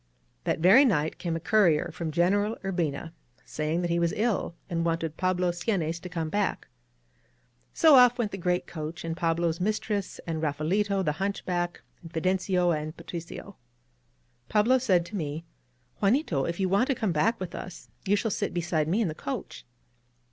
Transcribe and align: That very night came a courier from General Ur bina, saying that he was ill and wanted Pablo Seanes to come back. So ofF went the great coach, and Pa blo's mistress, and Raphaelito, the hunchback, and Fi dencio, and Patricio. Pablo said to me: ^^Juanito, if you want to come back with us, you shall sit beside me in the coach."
That 0.45 0.57
very 0.57 0.83
night 0.83 1.19
came 1.19 1.35
a 1.35 1.39
courier 1.39 1.91
from 1.93 2.09
General 2.09 2.57
Ur 2.65 2.71
bina, 2.71 3.13
saying 3.45 3.81
that 3.83 3.91
he 3.91 3.99
was 3.99 4.15
ill 4.15 4.55
and 4.67 4.83
wanted 4.83 5.15
Pablo 5.15 5.51
Seanes 5.51 5.99
to 5.99 6.09
come 6.09 6.27
back. 6.27 6.67
So 7.71 7.97
ofF 8.03 8.17
went 8.17 8.31
the 8.31 8.39
great 8.39 8.65
coach, 8.65 9.03
and 9.05 9.15
Pa 9.15 9.35
blo's 9.35 9.61
mistress, 9.61 10.19
and 10.25 10.41
Raphaelito, 10.41 11.03
the 11.03 11.11
hunchback, 11.21 11.83
and 12.01 12.11
Fi 12.11 12.19
dencio, 12.21 12.71
and 12.75 12.97
Patricio. 12.97 13.57
Pablo 14.49 14.79
said 14.79 15.05
to 15.05 15.15
me: 15.15 15.45
^^Juanito, 16.01 16.49
if 16.49 16.59
you 16.59 16.67
want 16.67 16.87
to 16.87 16.95
come 16.95 17.11
back 17.11 17.39
with 17.39 17.53
us, 17.53 17.91
you 18.07 18.15
shall 18.15 18.31
sit 18.31 18.55
beside 18.55 18.87
me 18.87 19.01
in 19.01 19.07
the 19.07 19.13
coach." 19.13 19.67